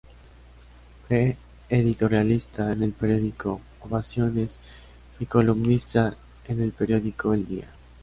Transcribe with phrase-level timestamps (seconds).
[1.07, 1.37] Fue
[1.69, 4.57] editorialista en el periódico "Ovaciones"
[5.19, 7.67] y columnista en el periódico "El día".